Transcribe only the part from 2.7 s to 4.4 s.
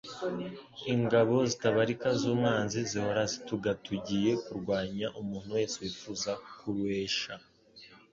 zihora zitugatugiye